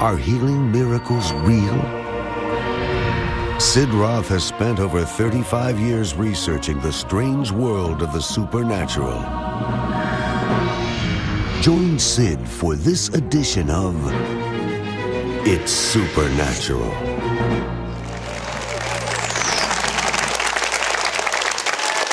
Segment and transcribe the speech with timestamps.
[0.00, 1.78] Are healing miracles real?
[3.60, 9.20] Sid Roth has spent over 35 years researching the strange world of the supernatural.
[11.60, 13.94] Join Sid for this edition of
[15.46, 16.90] It's Supernatural.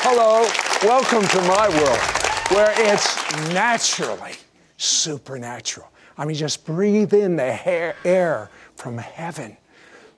[0.04, 0.46] Hello,
[0.82, 3.16] welcome to my world where it's
[3.54, 4.34] naturally
[4.76, 5.88] supernatural.
[6.18, 9.56] I mean, just breathe in the air from heaven.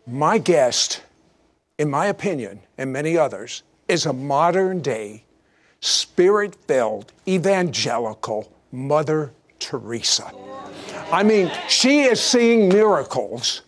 [0.07, 1.03] My guest,
[1.79, 5.25] in my opinion, and many others, is a modern day,
[5.81, 10.33] spirit filled, evangelical Mother Teresa.
[11.13, 13.63] I mean, she is seeing miracles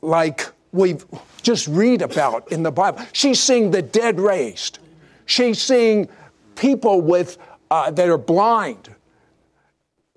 [0.00, 0.96] like we
[1.42, 3.04] just read about in the Bible.
[3.12, 4.78] She's seeing the dead raised.
[5.26, 6.08] She's seeing
[6.54, 7.38] people with
[7.70, 8.94] uh, that are blind,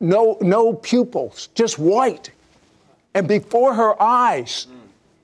[0.04, 2.32] no no pupils, just white,
[3.14, 4.68] and before her eyes,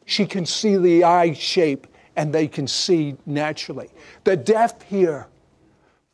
[0.05, 3.89] she can see the eye shape and they can see naturally.
[4.23, 5.27] The deaf hear,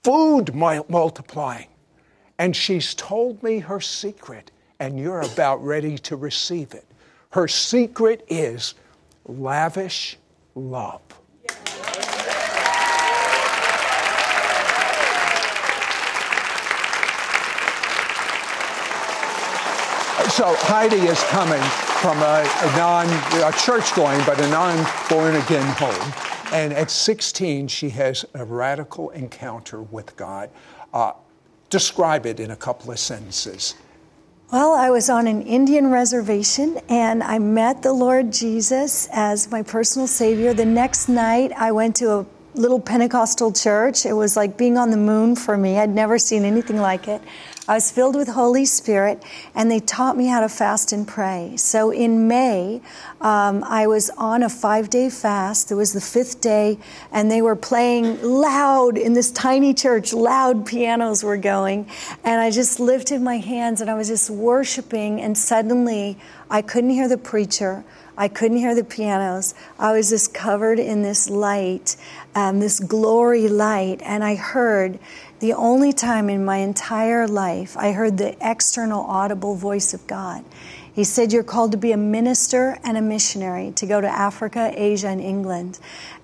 [0.04, 1.68] food multiplying,
[2.38, 6.86] and she's told me her secret, and you're about ready to receive it.
[7.32, 8.76] Her secret is
[9.28, 10.18] lavish
[10.56, 11.02] love.
[20.36, 21.62] So Heidi is coming
[22.02, 23.08] from a, a non
[23.42, 26.14] a church going, but a non born again home.
[26.52, 30.50] And at 16, she has a radical encounter with God.
[30.94, 31.14] Uh,
[31.70, 33.76] describe it in a couple of sentences.
[34.52, 39.64] Well, I was on an Indian reservation and I met the Lord Jesus as my
[39.64, 40.54] personal Savior.
[40.54, 42.26] The next night, I went to a
[42.56, 44.06] little Pentecostal church.
[44.06, 45.78] It was like being on the moon for me.
[45.78, 47.22] I'd never seen anything like it.
[47.68, 49.24] I was filled with Holy Spirit,
[49.56, 51.56] and they taught me how to fast and pray.
[51.58, 52.80] So in May,
[53.22, 55.72] um, I was on a five day fast.
[55.72, 56.78] It was the fifth day,
[57.12, 61.90] and they were playing loud in this tiny church, loud pianos were going.
[62.24, 66.20] And I just lifted my hands and I was just worshiping, and suddenly
[66.52, 67.84] I couldn't hear the preacher.
[68.18, 69.56] I couldn't hear the pianos.
[69.78, 71.98] I was just covered in this light,
[72.34, 75.00] um, this glory light, and I heard
[75.46, 80.44] the only time in my entire life I heard the external audible voice of God.
[80.94, 84.74] He said, You're called to be a minister and a missionary, to go to Africa,
[84.74, 85.78] Asia, and England.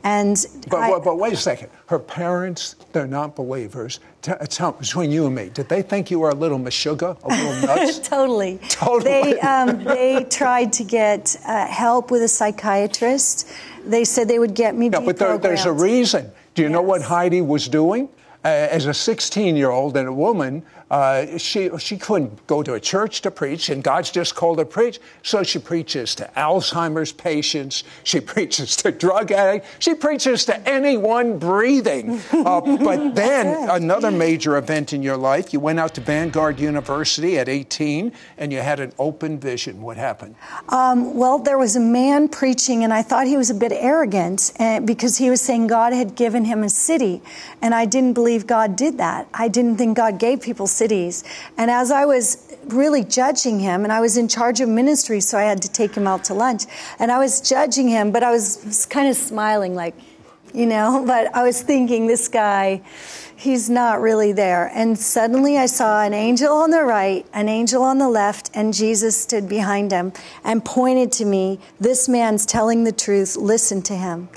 [0.03, 1.69] And but, I, but, wait a second.
[1.85, 3.99] Her parents, they're not believers.
[4.23, 7.27] T- tell, between you and me, did they think you were a little meshuggah, a
[7.27, 7.99] little nuts?
[7.99, 8.59] totally.
[8.69, 9.03] Totally.
[9.03, 13.47] They, um, they tried to get uh, help with a psychiatrist.
[13.85, 14.89] They said they would get me.
[14.89, 16.31] No, but there, there's a reason.
[16.55, 16.73] Do you yes.
[16.73, 18.09] know what Heidi was doing?
[18.43, 22.73] Uh, as a 16 year old and a woman, uh, she, she couldn't go to
[22.73, 24.99] a church to preach, and God's just called her to preach.
[25.23, 27.85] So she preaches to Alzheimer's patients.
[28.03, 29.69] She preaches to drug addicts.
[29.79, 32.19] She preaches to anyone breathing.
[32.41, 37.37] Uh, but then another major event in your life, you went out to Vanguard University
[37.37, 39.79] at 18, and you had an open vision.
[39.81, 40.35] What happened?
[40.69, 44.51] Um, well, there was a man preaching, and I thought he was a bit arrogant
[44.59, 47.21] uh, because he was saying God had given him a city,
[47.61, 49.29] and I didn't believe God did that.
[49.33, 50.80] I didn't think God gave people cities.
[51.57, 55.37] And as I was really judging him, and I was in charge of ministry, so
[55.37, 56.63] I had to take him out to lunch,
[56.99, 59.95] and I was judging him, but I was, was kind of smiling, like,
[60.53, 62.81] you know, but I was thinking, this guy,
[63.35, 64.71] he's not really there.
[64.73, 68.73] And suddenly I saw an angel on the right, an angel on the left, and
[68.73, 73.95] Jesus stood behind him and pointed to me, This man's telling the truth, listen to
[73.95, 74.29] him.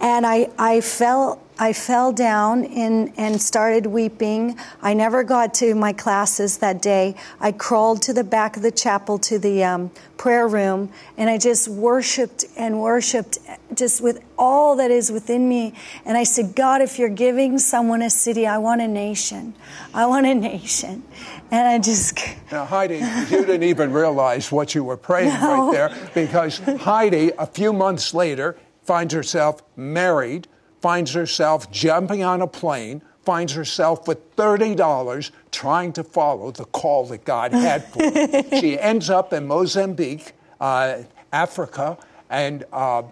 [0.00, 4.58] And I, I felt I fell down in, and started weeping.
[4.82, 7.14] I never got to my classes that day.
[7.40, 11.38] I crawled to the back of the chapel to the um, prayer room and I
[11.38, 13.38] just worshiped and worshiped
[13.74, 15.74] just with all that is within me.
[16.04, 19.54] And I said, God, if you're giving someone a city, I want a nation.
[19.94, 21.02] I want a nation.
[21.50, 22.18] And I just.
[22.52, 25.66] Now, Heidi, you didn't even realize what you were praying no.
[25.66, 30.46] right there because Heidi, a few months later, finds herself married
[30.86, 37.04] finds herself jumping on a plane, finds herself with $30 trying to follow the call
[37.04, 38.44] that God had for her.
[38.60, 40.98] she ends up in Mozambique, uh,
[41.32, 41.98] Africa,
[42.30, 43.02] and, uh,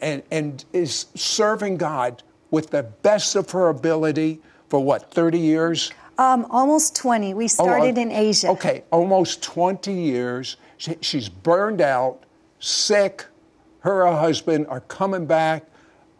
[0.00, 5.92] and, and is serving God with the best of her ability for what, 30 years?
[6.18, 7.32] Um, almost 20.
[7.34, 8.48] We started Oh, uh, in Asia.
[8.48, 10.56] Okay, almost 20 years.
[10.78, 12.24] She, she's burned out,
[12.58, 13.24] sick.
[13.82, 15.64] Her and her husband are coming back,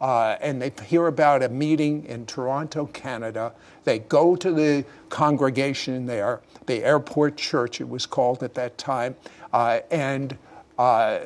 [0.01, 3.53] uh, and they hear about a meeting in Toronto, Canada.
[3.83, 9.15] They go to the congregation there, the airport church, it was called at that time,
[9.53, 10.37] uh, and
[10.77, 11.19] uh,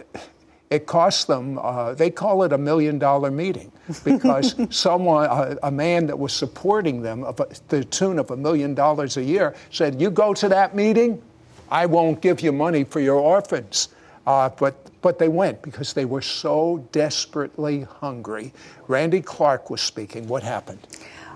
[0.69, 3.71] it costs them, uh, they call it a million dollar meeting
[4.03, 8.37] because someone, a, a man that was supporting them of a, the tune of a
[8.37, 11.21] million dollars a year said, You go to that meeting,
[11.69, 13.89] I won't give you money for your orphans.
[14.25, 18.53] Uh, but, but they went because they were so desperately hungry.
[18.87, 20.27] Randy Clark was speaking.
[20.27, 20.79] What happened?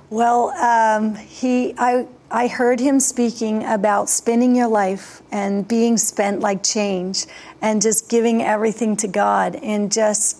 [0.09, 6.39] Well, um, he, I, I heard him speaking about spending your life and being spent
[6.39, 7.25] like change
[7.61, 10.37] and just giving everything to God and just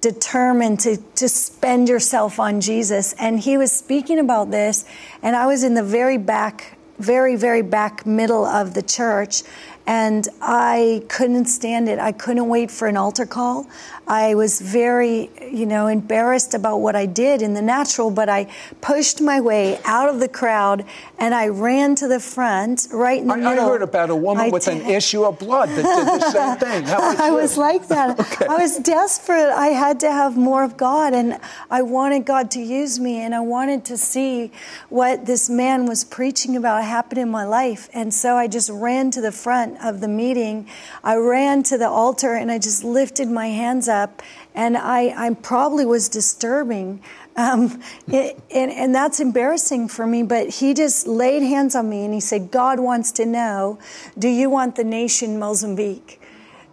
[0.00, 3.12] determined to, to spend yourself on Jesus.
[3.14, 4.84] And he was speaking about this,
[5.20, 9.42] and I was in the very back, very, very back middle of the church.
[9.86, 11.98] And I couldn't stand it.
[11.98, 13.66] I couldn't wait for an altar call.
[14.06, 18.48] I was very, you know, embarrassed about what I did in the natural, but I
[18.80, 20.84] pushed my way out of the crowd
[21.18, 24.46] and I ran to the front, right in the I, I heard about a woman
[24.46, 26.82] I with an issue of blood that did the same thing.
[26.82, 28.18] Was I was like that.
[28.48, 29.52] I was desperate.
[29.52, 31.38] I had to have more of God, and
[31.70, 34.50] I wanted God to use me, and I wanted to see
[34.88, 37.88] what this man was preaching about happen in my life.
[37.94, 40.68] And so I just ran to the front of the meeting.
[41.02, 44.22] I ran to the altar, and I just lifted my hands up,
[44.54, 47.02] and I, I probably was disturbing.
[47.36, 52.04] Um, it, and, and that's embarrassing for me, but he just laid hands on me
[52.04, 53.78] and he said, God wants to know,
[54.18, 56.20] do you want the nation Mozambique?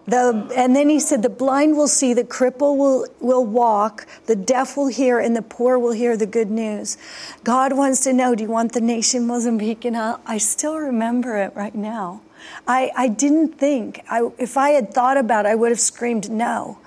[0.08, 4.36] The, and then he said, The blind will see, the cripple will, will walk, the
[4.36, 6.98] deaf will hear, and the poor will hear the good news.
[7.44, 9.86] God wants to know, Do you want the nation Mozambique?
[9.86, 12.22] And I, I still remember it right now.
[12.68, 16.30] I, I didn't think, I, if I had thought about it, I would have screamed
[16.30, 16.78] no.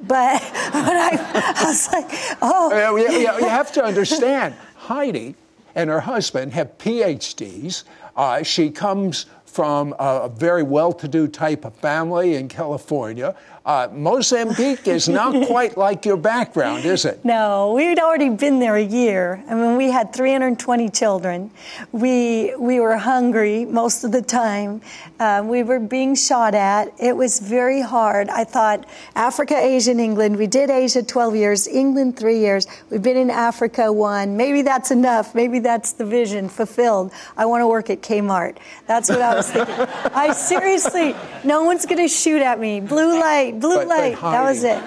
[0.00, 0.40] But,
[0.72, 2.06] but I, I was like,
[2.42, 5.34] Oh, you, you- you have to understand, Heidi
[5.74, 7.84] and her husband have PhDs.
[8.16, 13.34] Uh, she comes from a very well to do type of family in California.
[13.68, 17.22] Uh, Mozambique is not quite like your background, is it?
[17.22, 19.44] No, we'd already been there a year.
[19.46, 21.50] I mean, we had 320 children.
[21.92, 24.80] We we were hungry most of the time.
[25.20, 26.94] Uh, we were being shot at.
[26.98, 28.30] It was very hard.
[28.30, 30.38] I thought Africa, Asia, and England.
[30.38, 32.66] We did Asia 12 years, England three years.
[32.88, 34.38] We've been in Africa one.
[34.38, 35.34] Maybe that's enough.
[35.34, 37.12] Maybe that's the vision fulfilled.
[37.36, 38.56] I want to work at Kmart.
[38.86, 39.74] That's what I was thinking.
[40.14, 42.80] I seriously, no one's going to shoot at me.
[42.80, 44.20] Blue light, blue But- but light.
[44.20, 44.80] that was it.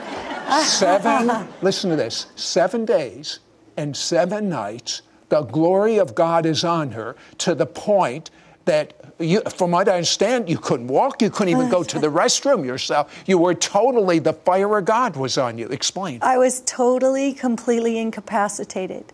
[0.65, 3.39] seven, listen to this, seven days
[3.77, 8.29] and seven nights, the glory of God is on her to the point
[8.65, 12.07] that you, from what I understand, you couldn't walk, you couldn't even go to the
[12.21, 13.13] restroom yourself.
[13.25, 15.67] You were totally, the fire of God was on you.
[15.67, 16.19] Explain.
[16.21, 19.05] I was totally, completely incapacitated.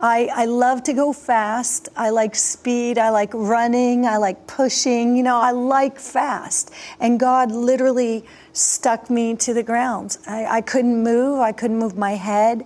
[0.00, 1.90] I, I love to go fast.
[1.94, 2.96] I like speed.
[2.96, 4.06] I like running.
[4.06, 5.14] I like pushing.
[5.16, 6.70] You know, I like fast.
[7.00, 8.24] And God literally
[8.54, 10.16] stuck me to the ground.
[10.26, 11.40] I, I couldn't move.
[11.40, 12.64] I couldn't move my head.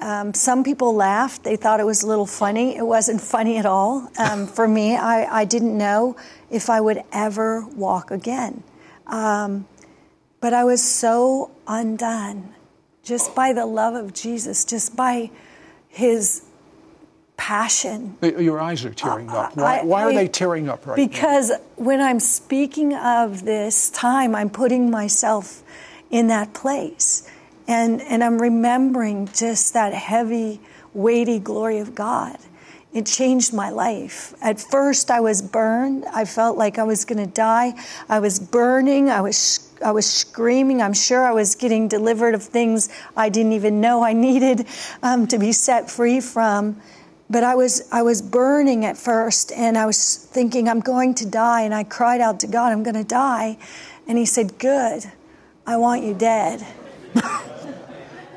[0.00, 1.42] Um, some people laughed.
[1.42, 2.76] They thought it was a little funny.
[2.76, 4.08] It wasn't funny at all.
[4.16, 6.16] Um, for me, I, I didn't know
[6.50, 8.62] if I would ever walk again.
[9.08, 9.66] Um,
[10.40, 12.54] but I was so undone
[13.02, 15.30] just by the love of Jesus, just by
[15.88, 16.44] his
[17.40, 18.14] passion.
[18.20, 19.56] Your eyes are tearing up.
[19.56, 21.06] Why, why are they tearing up right now?
[21.06, 25.62] Because when I'm speaking of this time, I'm putting myself
[26.10, 27.26] in that place.
[27.66, 30.60] And, and I'm remembering just that heavy,
[30.92, 32.36] weighty glory of God.
[32.92, 34.34] It changed my life.
[34.42, 36.04] At first, I was burned.
[36.12, 37.72] I felt like I was going to die.
[38.10, 39.08] I was burning.
[39.08, 40.82] I was I was screaming.
[40.82, 44.66] I'm sure I was getting delivered of things I didn't even know I needed
[45.02, 46.82] um, to be set free from.
[47.30, 51.26] But I was I was burning at first, and I was thinking I'm going to
[51.26, 51.62] die.
[51.62, 53.56] And I cried out to God, "I'm going to die,"
[54.08, 55.04] and He said, "Good.
[55.66, 56.66] I want you dead."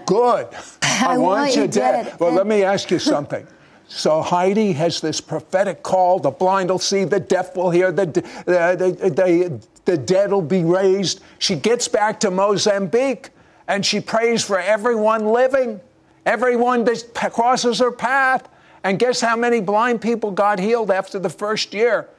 [0.06, 0.48] Good.
[0.84, 2.06] I, I want you dead.
[2.06, 2.20] dead.
[2.20, 3.48] Well, And- let me ask you something.
[3.88, 8.06] So Heidi has this prophetic call: the blind will see, the deaf will hear, the
[8.06, 11.22] the the, the, the dead will be raised.
[11.40, 13.30] She gets back to Mozambique,
[13.68, 15.82] and she prays for everyone living,
[16.26, 18.48] everyone that crosses her path.
[18.84, 22.10] And guess how many blind people got healed after the first year?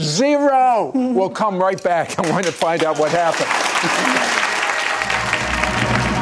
[0.00, 0.92] Zero.
[0.94, 2.18] we'll come right back.
[2.18, 3.48] I want to find out what happened.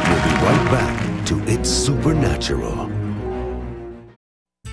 [0.09, 2.91] We'll be right back to It's Supernatural.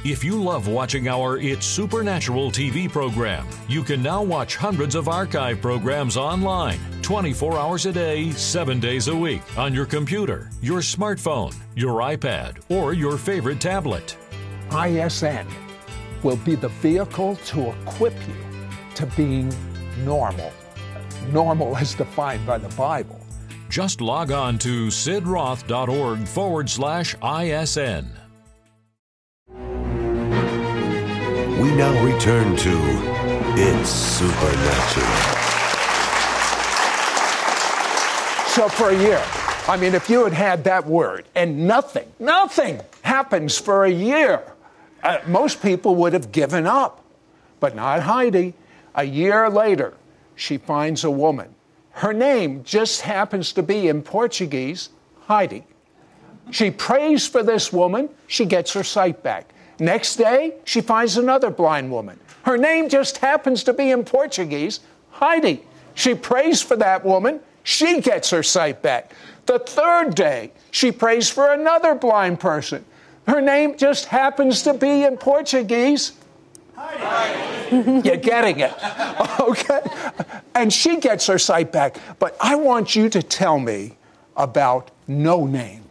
[0.06, 5.10] If you love watching our It's Supernatural TV program, you can now watch hundreds of
[5.10, 10.80] archive programs online 24 hours a day, 7 days a week on your computer, your
[10.80, 14.16] smartphone, your iPad, or your favorite tablet.
[14.72, 15.48] ISN
[16.24, 18.36] will be the vehicle to equip you
[18.96, 19.54] to being
[20.04, 20.52] normal.
[21.32, 23.20] Normal as defined by the Bible.
[23.70, 28.12] Just log on to sidroth.org forward slash ISN.
[31.60, 32.78] We now return to
[33.58, 35.08] It's Supernatural.
[38.48, 39.24] So for a year,
[39.68, 44.42] I mean, if you had had that word and nothing, nothing happens for a year,
[45.08, 47.04] uh, most people would have given up.
[47.60, 48.54] But not Heidi.
[48.94, 49.94] A year later,
[50.36, 51.56] she finds a woman.
[51.92, 54.90] Her name just happens to be in Portuguese,
[55.22, 55.64] Heidi.
[56.52, 59.54] She prays for this woman, she gets her sight back.
[59.80, 62.20] Next day, she finds another blind woman.
[62.44, 64.80] Her name just happens to be in Portuguese,
[65.12, 65.64] Heidi.
[65.96, 69.12] She prays for that woman, she gets her sight back.
[69.46, 72.86] The third day, she prays for another blind person.
[73.28, 76.14] Her name just happens to be in Portuguese.
[77.72, 78.74] You're getting it.
[79.40, 79.82] Okay?
[80.56, 81.98] And she gets her sight back.
[82.20, 83.96] But I want you to tell me
[84.36, 85.84] about no name.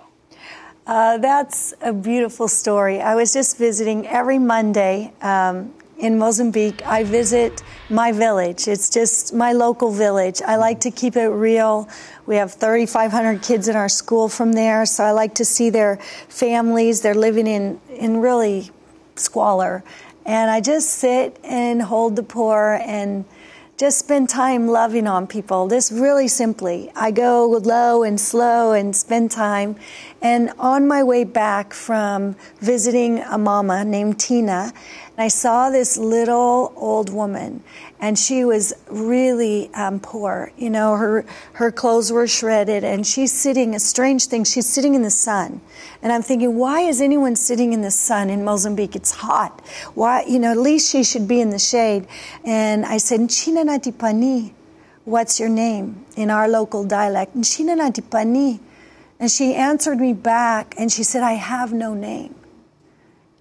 [0.87, 3.00] Uh, that's a beautiful story.
[3.00, 6.87] I was just visiting every Monday um, in Mozambique.
[6.87, 8.69] I visit my village.
[8.69, 10.43] It's just my local village.
[10.43, 11.88] I like to keep it real.
[12.26, 15.97] We have 3,500 kids in our school from there, so I like to see their
[16.29, 17.00] families.
[17.00, 18.71] They're living in, in really
[19.15, 19.83] squalor.
[20.25, 23.25] And I just sit and hold the poor and
[23.76, 25.68] just spend time loving on people.
[25.68, 26.90] This really simply.
[26.97, 29.76] I go low and slow and spend time.
[30.23, 34.73] And on my way back from visiting a mama named Tina,
[35.18, 37.62] I saw this little old woman,
[38.00, 40.53] and she was really um, poor.
[40.57, 41.25] You know, her
[41.55, 43.75] her clothes were shredded, and she's sitting.
[43.75, 45.61] A strange thing, she's sitting in the sun,
[46.03, 48.97] and I'm thinking, why is anyone sitting in the sun in Mozambique?
[48.97, 49.61] It's hot.
[49.95, 52.07] Why, you know, at least she should be in the shade.
[52.45, 54.53] And I said, China Natipani,
[55.05, 57.33] what's your name in our local dialect?
[57.43, 58.61] China Natipani.
[59.19, 62.35] And she answered me back, and she said, I have no name.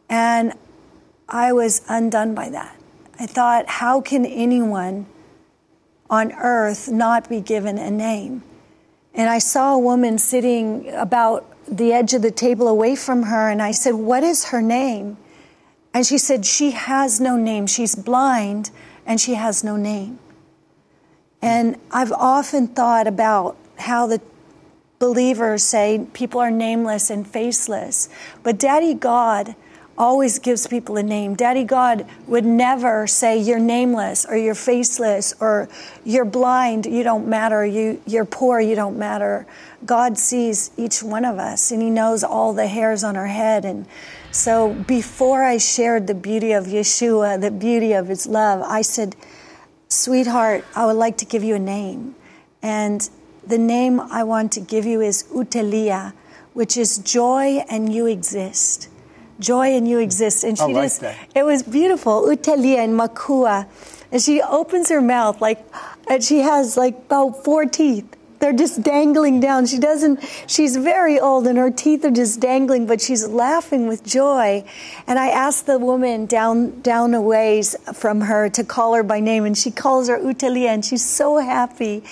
[0.07, 0.53] And
[1.27, 2.79] I was undone by that.
[3.19, 5.05] I thought, how can anyone
[6.09, 8.43] on earth not be given a name?
[9.13, 13.49] And I saw a woman sitting about the edge of the table away from her,
[13.49, 15.17] and I said, What is her name?
[15.93, 17.67] And she said, She has no name.
[17.67, 18.71] She's blind
[19.05, 20.19] and she has no name.
[21.41, 24.21] And I've often thought about how the
[24.99, 28.09] believers say people are nameless and faceless.
[28.43, 29.55] But Daddy God
[29.97, 31.35] always gives people a name.
[31.35, 35.69] Daddy God would never say you're nameless or you're faceless or
[36.03, 39.45] you're blind, you don't matter, you, you're poor, you don't matter.
[39.85, 43.63] God sees each one of us and He knows all the hairs on our head.
[43.63, 43.85] And
[44.31, 49.15] so before I shared the beauty of Yeshua, the beauty of His love, I said,
[49.87, 52.15] Sweetheart, I would like to give you a name.
[52.61, 53.07] And
[53.47, 56.13] the name I want to give you is Utelia,
[56.53, 58.89] which is joy and you exist
[59.39, 60.43] joy and you exist.
[60.43, 61.15] And she I like just, that.
[61.35, 62.23] it was beautiful.
[62.23, 63.67] Utelia and Makua.
[64.11, 65.65] And she opens her mouth like,
[66.07, 68.05] and she has like about four teeth.
[68.45, 69.65] They're just dangling down.
[69.65, 74.03] She doesn't, she's very old and her teeth are just dangling, but she's laughing with
[74.05, 74.63] joy.
[75.07, 79.19] And I asked the woman down, down a ways from her to call her by
[79.19, 82.03] name and she calls her Utelia and she's so happy.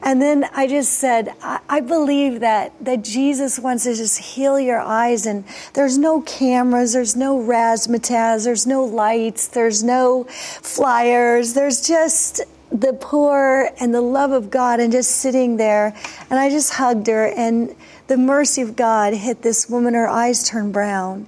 [0.00, 4.60] And then I just said, I, I believe that, that Jesus wants to just heal
[4.60, 10.22] your eyes and there's no cameras, there's no razzmatazz, there's no lights, there's no
[10.62, 15.94] flyers, there's just the poor and the love of God and just sitting there.
[16.30, 17.74] And I just hugged her, and
[18.06, 19.94] the mercy of God hit this woman.
[19.94, 21.26] Her eyes turned brown.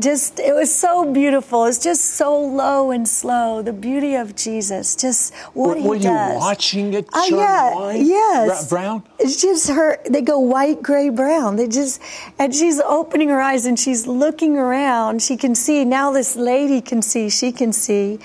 [0.00, 1.66] Just, it was so beautiful.
[1.66, 3.62] It's just so low and slow.
[3.62, 7.74] The beauty of Jesus, just what Were, he were you watching it Uh, turn yeah,
[7.74, 8.00] white?
[8.04, 8.68] yes.
[8.68, 9.04] Brown?
[9.20, 9.98] It's just her.
[10.10, 11.54] They go white, gray, brown.
[11.54, 12.00] They just,
[12.40, 15.22] and she's opening her eyes and she's looking around.
[15.22, 16.10] She can see now.
[16.10, 17.28] This lady can see.
[17.30, 18.18] She can see,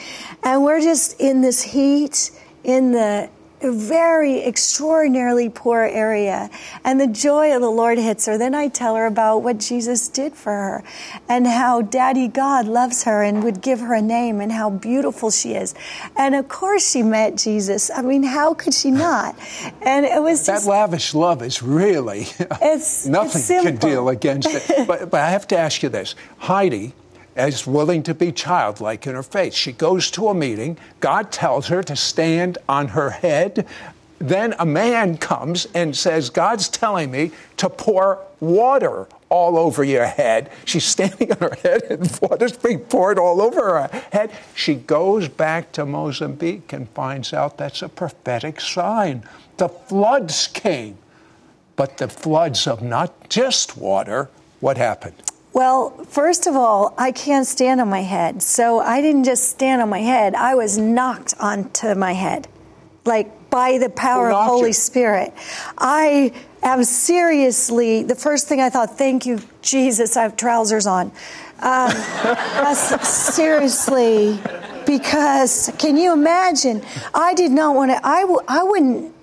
[0.43, 2.31] and we're just in this heat,
[2.69, 3.29] in the
[3.61, 6.49] very extraordinarily poor area.
[6.85, 8.37] And the joy of the Lord hits her.
[8.37, 10.83] Then I tell her about what Jesus did for her
[11.27, 15.29] and how Daddy God loves her and would give her a name and how beautiful
[15.29, 15.75] she is.
[16.15, 17.91] And of course she met Jesus.
[17.93, 19.35] I mean, how could she not?
[19.81, 24.87] And it was that lavish love is really It's- nothing it's can deal against it.
[24.87, 26.93] But, but I have to ask you this: Heidi
[27.47, 29.53] is willing to be childlike in her faith.
[29.53, 30.77] She goes to a meeting.
[30.99, 33.65] God tells her to stand on her head.
[34.19, 40.05] Then a man comes and says, God's telling me to pour water all over your
[40.05, 40.51] head.
[40.65, 44.31] She's standing on her head and water's being poured all over her head.
[44.55, 49.23] She goes back to Mozambique and finds out that's a prophetic sign.
[49.57, 50.97] The floods came,
[51.75, 54.29] but the floods of not just water.
[54.59, 55.15] What happened?
[55.53, 58.43] Well, first of all, I can't stand on my head.
[58.43, 62.47] So I didn't just stand on my head, I was knocked onto my head,
[63.05, 64.73] like by the power of Holy you?
[64.73, 65.33] Spirit.
[65.77, 71.11] I am seriously, the first thing I thought, thank you, Jesus, I have trousers on.
[71.61, 71.91] Um,
[73.03, 74.39] seriously,
[74.85, 76.83] because can you imagine?
[77.13, 79.13] I did not want to, I, w- I wouldn't.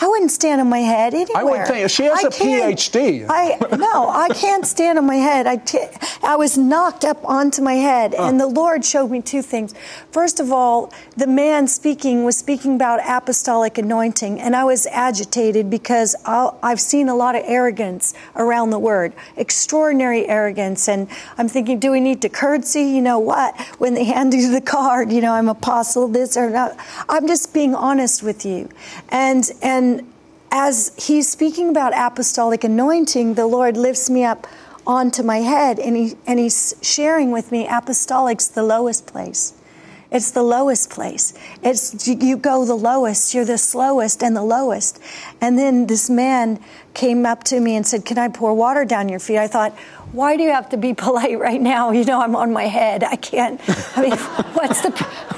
[0.00, 1.36] I wouldn't stand on my head anywhere.
[1.40, 3.26] I would think- she has a a PhD.
[3.28, 5.46] I no, I can't stand on my head.
[5.46, 5.78] I, t-
[6.22, 9.72] I was knocked up onto my head, and the Lord showed me two things.
[10.10, 15.70] First of all, the man speaking was speaking about apostolic anointing, and I was agitated
[15.70, 21.06] because I'll, I've seen a lot of arrogance around the word, extraordinary arrogance, and
[21.38, 22.82] I'm thinking, do we need to curtsy?
[22.82, 23.58] You know what?
[23.78, 26.76] When they hand you the card, you know, I'm apostle this or not.
[27.08, 28.68] I'm just being honest with you,
[29.10, 29.83] and and
[30.50, 34.46] as he's speaking about apostolic anointing, the Lord lifts me up
[34.86, 39.54] onto my head and, he, and he's sharing with me apostolic's the lowest place.
[40.14, 41.34] It's the lowest place.
[41.60, 45.00] It's you go the lowest, you're the slowest and the lowest.
[45.40, 46.60] And then this man
[46.94, 49.38] came up to me and said, Can I pour water down your feet?
[49.38, 49.76] I thought,
[50.14, 51.90] why do you have to be polite right now?
[51.90, 53.02] You know, I'm on my head.
[53.02, 53.60] I can't.
[53.96, 54.12] I mean,
[54.54, 54.90] what's the,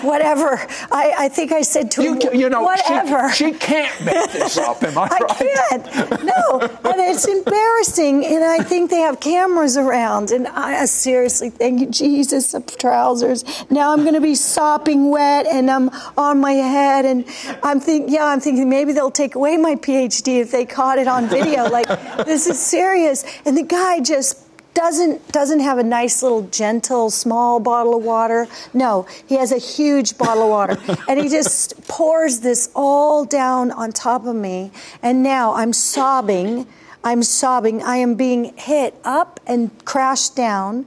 [0.02, 0.58] whatever.
[0.92, 3.32] I, I think I said to You, him, you know, whatever.
[3.32, 4.82] She, can't make this up.
[4.82, 5.38] Am I, I right?
[5.38, 6.24] can't.
[6.24, 8.26] No, and it's embarrassing.
[8.26, 10.30] And I think they have cameras around.
[10.30, 13.44] And I seriously, thank you, Jesus, of trousers.
[13.70, 17.24] Now I'm going to be sopping wet, and I'm on my head, and
[17.62, 21.08] I'm thinking, yeah, I'm thinking maybe they'll take away my PhD if they caught it
[21.08, 21.68] on video.
[21.70, 21.86] like
[22.26, 23.24] this is serious.
[23.46, 24.45] And the guy just
[24.76, 28.46] doesn't doesn't have a nice little gentle small bottle of water.
[28.74, 30.76] No he has a huge bottle of water.
[31.08, 34.70] And he just pours this all down on top of me.
[35.02, 36.66] And now i'm sobbing.
[37.02, 37.82] I'm sobbing.
[37.82, 40.86] I am being hit up and crashed down.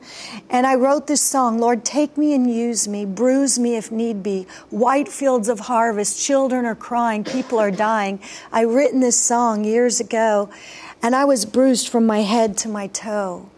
[0.51, 4.21] And i wrote this song lord take me and use me bruise me if need
[4.21, 4.45] be.
[4.69, 8.19] White fields of harvest children are crying people are dying.
[8.51, 10.51] I written this song years ago
[11.01, 13.49] and i was bruised from my head to my toe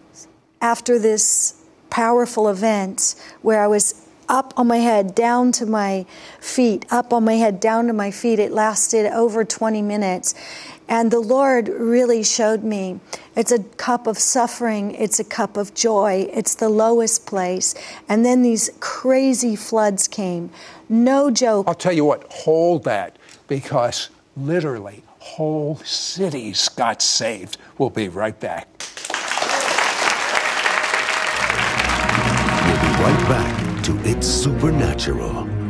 [0.61, 1.55] after this
[1.89, 6.05] powerful event where I was up on my head, down to my
[6.39, 8.39] feet, up on my head, down to my feet.
[8.39, 10.33] It lasted over 20 minutes.
[10.87, 12.99] And the Lord really showed me
[13.35, 17.75] it's a cup of suffering, it's a cup of joy, it's the lowest place.
[18.09, 20.49] And then these crazy floods came.
[20.89, 21.67] No joke.
[21.67, 27.57] I'll tell you what, hold that because literally whole cities got saved.
[27.77, 28.67] We'll be right back.
[33.01, 35.60] Right back to It's Supernatural.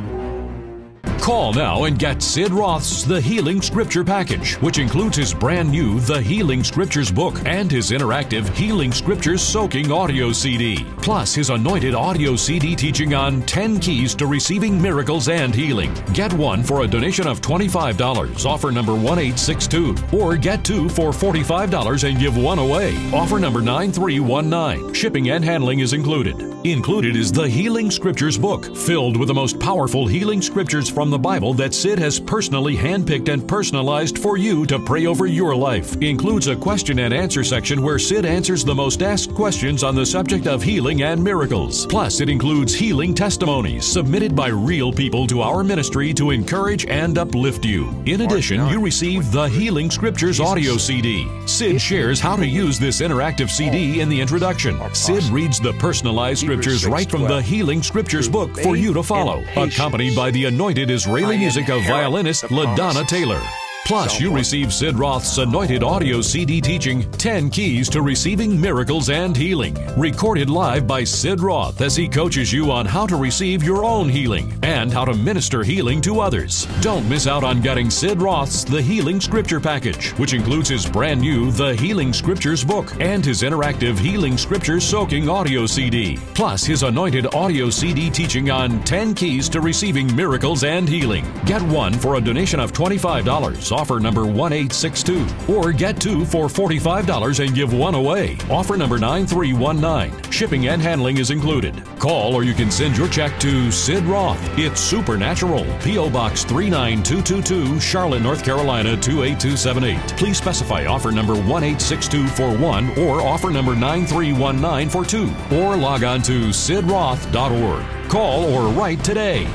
[1.21, 5.99] Call now and get Sid Roth's The Healing Scripture Package, which includes his brand new
[5.99, 11.93] The Healing Scriptures book and his interactive Healing Scriptures Soaking audio CD, plus his anointed
[11.93, 15.93] audio CD teaching on 10 keys to receiving miracles and healing.
[16.13, 22.09] Get one for a donation of $25, offer number 1862, or get two for $45
[22.09, 24.91] and give one away, offer number 9319.
[24.95, 26.51] Shipping and handling is included.
[26.65, 31.19] Included is the Healing Scriptures book, filled with the most powerful healing scriptures from the
[31.19, 35.95] Bible that Sid has personally handpicked and personalized for you to pray over your life.
[36.01, 40.05] Includes a question and answer section where Sid answers the most asked questions on the
[40.05, 41.85] subject of healing and miracles.
[41.85, 47.17] Plus, it includes healing testimonies submitted by real people to our ministry to encourage and
[47.17, 47.89] uplift you.
[48.05, 51.27] In addition, you receive the Healing Scriptures audio CD.
[51.45, 54.79] Sid shares how to use this interactive CD in the introduction.
[54.93, 59.43] Sid reads the personalized scriptures right from the Healing Scriptures book for you to follow,
[59.57, 63.41] accompanied by the anointed Israeli music of violinist LaDonna Taylor.
[63.85, 69.35] Plus, you receive Sid Roth's anointed audio CD teaching 10 Keys to Receiving Miracles and
[69.35, 73.83] Healing, recorded live by Sid Roth as he coaches you on how to receive your
[73.83, 76.67] own healing and how to minister healing to others.
[76.79, 81.19] Don't miss out on getting Sid Roth's The Healing Scripture Package, which includes his brand
[81.19, 86.83] new The Healing Scriptures book and his interactive Healing Scriptures Soaking audio CD, plus his
[86.83, 91.25] anointed audio CD teaching on 10 Keys to Receiving Miracles and Healing.
[91.45, 95.25] Get one for a donation of $25 offer number 1862.
[95.47, 98.37] Or get two for $45 and give one away.
[98.49, 100.31] Offer number 9319.
[100.31, 101.83] Shipping and handling is included.
[101.99, 104.39] Call or you can send your check to Sid Roth.
[104.57, 105.65] It's Supernatural.
[105.81, 106.09] P.O.
[106.09, 110.17] Box 39222, Charlotte, North Carolina 28278.
[110.17, 115.31] Please specify offer number 1862 for one or offer number 9319 for two.
[115.55, 118.09] Or log on to sidroth.org.
[118.09, 119.47] Call or write today.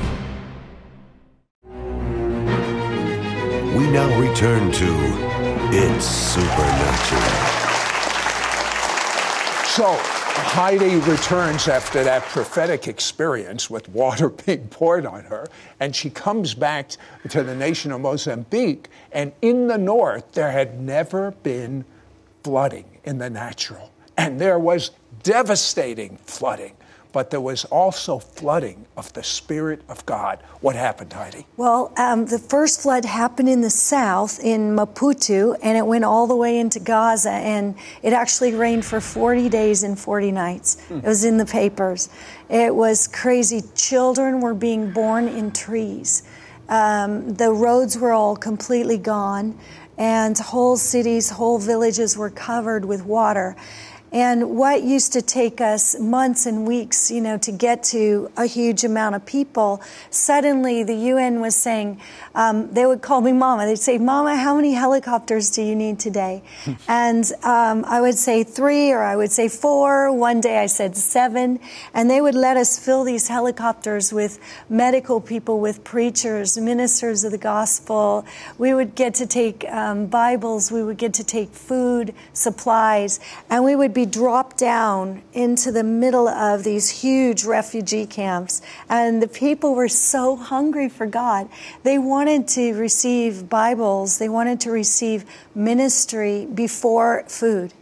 [3.91, 4.85] Now return to
[5.71, 7.21] It's Supernatural.
[9.65, 9.95] So
[10.49, 15.47] Heidi returns after that prophetic experience with water being poured on her,
[15.79, 16.91] and she comes back
[17.29, 18.89] to the nation of Mozambique.
[19.11, 21.85] And in the north, there had never been
[22.43, 24.91] flooding in the natural, and there was
[25.23, 26.75] devastating flooding
[27.11, 30.39] but there was also flooding of the Spirit of God.
[30.61, 31.45] What happened, Heidi?
[31.55, 36.27] Well, um, the first flood happened in the south, in Maputo, and it went all
[36.27, 40.79] the way into Gaza, and it actually rained for 40 days and 40 nights.
[40.87, 40.97] Hmm.
[40.99, 42.09] It was in the papers.
[42.49, 43.63] It was crazy.
[43.75, 46.23] Children were being born in trees.
[46.69, 49.57] Um, the roads were all completely gone,
[49.97, 53.55] and whole cities, whole villages were covered with water.
[54.11, 58.45] And what used to take us months and weeks, you know, to get to a
[58.45, 61.99] huge amount of people, suddenly the UN was saying,
[62.33, 63.65] um, they would call me Mama.
[63.65, 66.41] They'd say, Mama, how many helicopters do you need today?
[66.87, 70.11] and um, I would say three, or I would say four.
[70.13, 71.59] One day I said seven.
[71.93, 74.39] And they would let us fill these helicopters with
[74.69, 78.25] medical people, with preachers, ministers of the gospel.
[78.57, 83.65] We would get to take um, Bibles, we would get to take food, supplies, and
[83.65, 88.61] we would be dropped down into the middle of these huge refugee camps.
[88.87, 91.49] And the people were so hungry for God.
[91.81, 97.73] They wanted to receive Bibles, they wanted to receive ministry before food.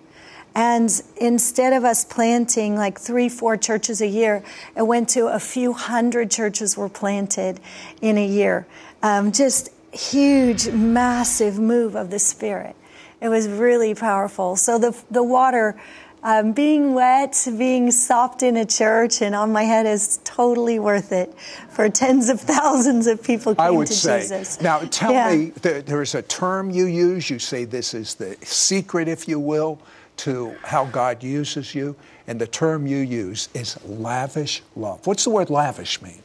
[0.55, 4.41] And instead of us planting like three, four churches a year,
[4.73, 7.59] it went to a few hundred churches were planted
[7.99, 8.65] in a year.
[9.03, 12.77] Um, just huge, massive move of the Spirit.
[13.21, 14.55] It was really powerful.
[14.55, 15.79] So the, the water
[16.23, 21.11] um, being wet, being sopped in a church and on my head is totally worth
[21.11, 21.31] it
[21.69, 24.21] for tens of thousands of people came I would to say.
[24.21, 24.59] Jesus.
[24.59, 25.35] Now, tell Yeah.
[25.35, 27.29] me, there, there's a term you use.
[27.29, 29.79] You say this is the secret, if you will,
[30.17, 31.95] to how God uses you.
[32.27, 35.05] And the term you use is lavish love.
[35.05, 36.23] What's the word lavish mean?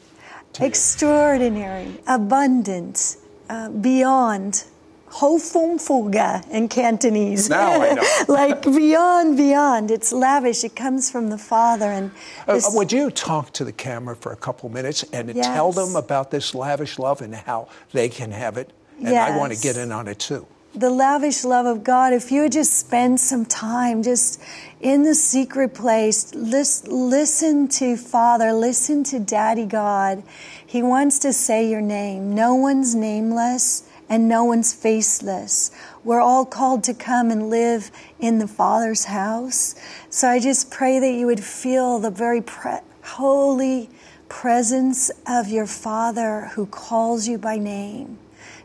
[0.60, 3.16] Extraordinary, abundant,
[3.50, 4.64] uh, beyond.
[5.10, 7.48] Hofumfuga in Cantonese.
[7.48, 8.02] Now I know.
[8.28, 9.90] like beyond, beyond.
[9.90, 10.64] It's lavish.
[10.64, 11.86] It comes from the Father.
[11.86, 12.10] And
[12.46, 16.30] Uh, would you talk to the camera for a couple minutes and tell them about
[16.30, 18.72] this lavish love and how they can have it?
[18.98, 20.46] And I want to get in on it too.
[20.74, 24.40] the lavish love of God, if you would just spend some time just
[24.80, 30.22] in the secret place, lis- listen to Father, listen to Daddy God.
[30.64, 32.32] He wants to say your name.
[32.36, 35.70] No one's nameless and no one's faceless.
[36.04, 39.74] We're all called to come and live in the Father's house.
[40.10, 43.88] So I just pray that you would feel the very pre- holy
[44.28, 48.18] presence of your Father who calls you by name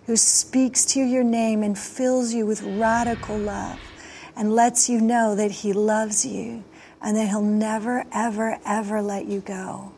[0.06, 3.80] who speaks to your name and fills you with radical love
[4.36, 6.64] and lets you know that He loves you
[7.02, 9.92] and that He'll never, ever, ever let you go.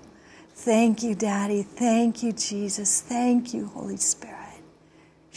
[0.53, 1.61] Thank you, Daddy.
[1.61, 3.01] Thank you, Jesus.
[3.01, 4.36] Thank you, Holy Spirit.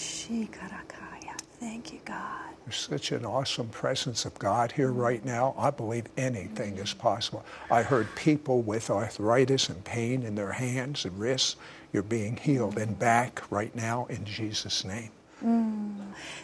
[0.00, 1.36] Shikarakaya.
[1.58, 2.50] Thank you, God.
[2.64, 5.54] There's such an awesome presence of God here right now.
[5.58, 7.44] I believe anything is possible.
[7.70, 11.56] I heard people with arthritis and pain in their hands and wrists.
[11.92, 15.10] You're being healed and back right now in Jesus' name.
[15.44, 15.96] Mm.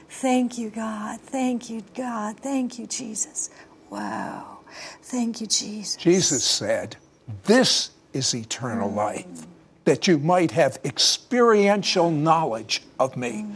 [0.09, 1.21] Thank you, God.
[1.21, 2.39] Thank you, God.
[2.41, 3.51] Thank you, Jesus.
[3.89, 4.59] Wow.
[5.03, 5.97] Thank you, Jesus.
[5.97, 6.97] Jesus said,
[7.45, 8.97] This is eternal mm.
[8.97, 9.47] life,
[9.87, 13.47] that you might have experiential knowledge of me.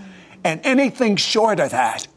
[0.42, 2.08] And anything short of that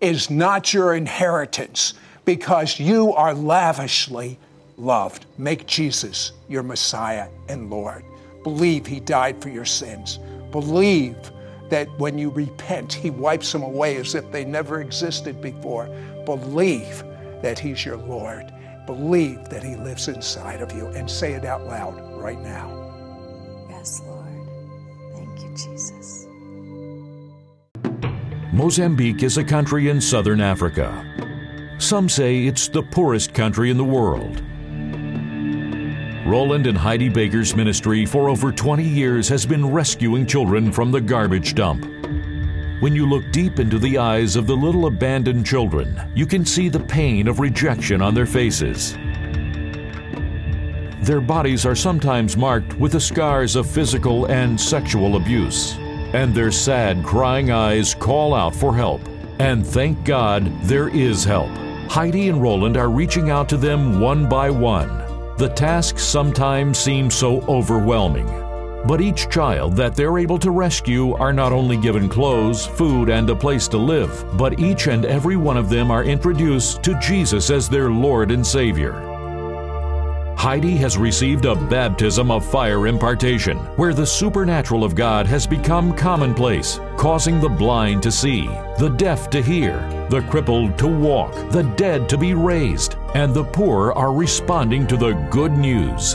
[0.00, 1.94] is not your inheritance
[2.24, 4.38] because you are lavishly
[4.76, 5.26] loved.
[5.36, 8.04] Make Jesus your Messiah and Lord.
[8.42, 10.18] Believe he died for your sins.
[10.50, 11.16] Believe
[11.68, 15.86] that when you repent, He wipes them away as if they never existed before.
[16.24, 17.04] Believe
[17.42, 18.52] that He's your Lord.
[18.86, 22.77] Believe that He lives inside of you and say it out loud right now.
[28.58, 31.06] Mozambique is a country in southern Africa.
[31.78, 34.42] Some say it's the poorest country in the world.
[36.26, 41.00] Roland and Heidi Baker's ministry for over 20 years has been rescuing children from the
[41.00, 41.84] garbage dump.
[42.82, 46.68] When you look deep into the eyes of the little abandoned children, you can see
[46.68, 48.94] the pain of rejection on their faces.
[51.06, 55.78] Their bodies are sometimes marked with the scars of physical and sexual abuse,
[56.18, 59.00] and their sad, crying eyes call out for help.
[59.38, 61.48] And thank God there is help.
[61.88, 64.88] Heidi and Roland are reaching out to them one by one.
[65.36, 68.26] The tasks sometimes seem so overwhelming.
[68.84, 73.30] But each child that they're able to rescue are not only given clothes, food, and
[73.30, 77.48] a place to live, but each and every one of them are introduced to Jesus
[77.48, 79.07] as their Lord and Savior.
[80.38, 85.92] Heidi has received a baptism of fire impartation, where the supernatural of God has become
[85.92, 88.46] commonplace, causing the blind to see,
[88.78, 93.42] the deaf to hear, the crippled to walk, the dead to be raised, and the
[93.42, 96.14] poor are responding to the good news.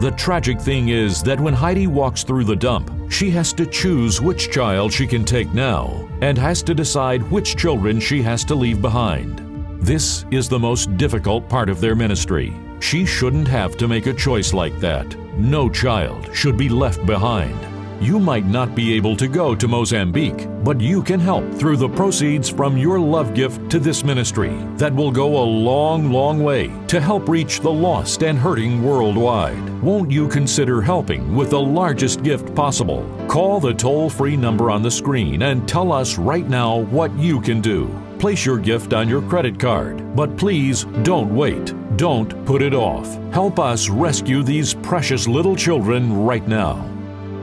[0.00, 4.20] The tragic thing is that when Heidi walks through the dump, she has to choose
[4.20, 8.56] which child she can take now and has to decide which children she has to
[8.56, 9.49] leave behind.
[9.82, 12.54] This is the most difficult part of their ministry.
[12.80, 15.16] She shouldn't have to make a choice like that.
[15.38, 17.58] No child should be left behind.
[17.98, 21.88] You might not be able to go to Mozambique, but you can help through the
[21.88, 26.70] proceeds from your love gift to this ministry that will go a long, long way
[26.88, 29.82] to help reach the lost and hurting worldwide.
[29.82, 33.02] Won't you consider helping with the largest gift possible?
[33.28, 37.40] Call the toll free number on the screen and tell us right now what you
[37.40, 37.99] can do.
[38.20, 41.72] Place your gift on your credit card, but please don't wait.
[41.96, 43.06] Don't put it off.
[43.32, 46.86] Help us rescue these precious little children right now.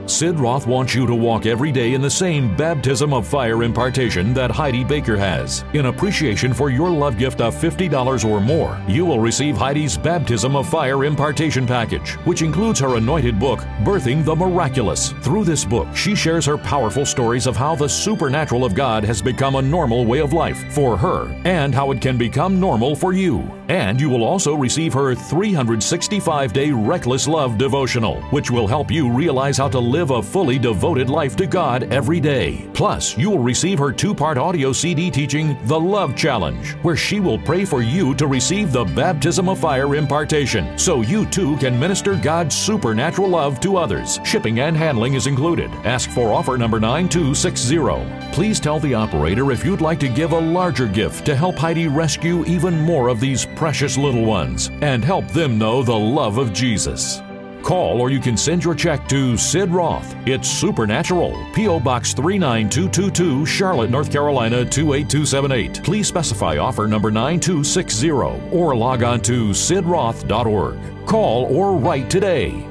[0.08, 4.32] Sid Roth wants you to walk every day in the same baptism of fire impartation
[4.32, 5.66] that Heidi Baker has.
[5.74, 10.56] In appreciation for your love gift of $50 or more, you will receive Heidi's Baptism
[10.56, 15.12] of Fire impartation package, which includes her anointed book, Birthing the Miraculous.
[15.20, 19.20] Through this book, she shares her powerful stories of how the supernatural of God has
[19.20, 23.12] become a normal way of life for her and how it can become normal for
[23.12, 23.40] you.
[23.68, 29.10] And you will also receive her 365 day Reckless Love devotional, which will help you
[29.10, 32.70] realize how to live a fully devoted life to God every day.
[32.72, 37.18] Plus, you will receive her two part audio CD teaching, The Love Challenge, where she
[37.18, 41.80] will pray for you to receive the baptism of fire impartation so you too can
[41.80, 44.20] minister God's supernatural love to others.
[44.24, 45.68] Shipping and handling is included.
[45.84, 48.30] Ask for offer number 9260.
[48.32, 51.88] Please tell the operator if you'd like to give a larger gift to help Heidi
[51.88, 56.52] rescue even more of these precious little ones and help them know the love of
[56.52, 57.20] Jesus.
[57.62, 60.14] Call or you can send your check to Sid Roth.
[60.26, 61.36] It's Supernatural.
[61.54, 61.80] P.O.
[61.80, 65.84] Box 39222, Charlotte, North Carolina 28278.
[65.84, 70.78] Please specify offer number 9260 or log on to sidroth.org.
[71.06, 72.66] Call or write today.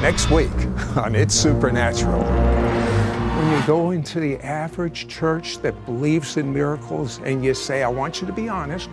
[0.00, 0.50] Next week
[0.96, 2.22] on It's Supernatural.
[2.22, 7.88] When you go into the average church that believes in miracles and you say, I
[7.88, 8.88] want you to be honest,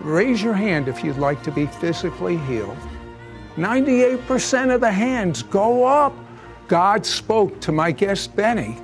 [0.00, 2.76] raise your hand if you'd like to be physically healed.
[3.56, 6.14] 98% of the hands go up.
[6.68, 8.78] God spoke to my guest Benny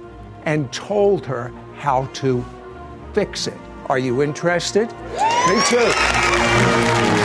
[0.45, 2.45] and told her how to
[3.15, 3.57] fix it.
[3.87, 4.89] Are you interested?
[5.49, 7.18] Me too.